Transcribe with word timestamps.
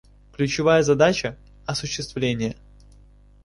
Ключевая 0.33 0.81
задача— 0.81 1.37
осуществление. 1.67 2.55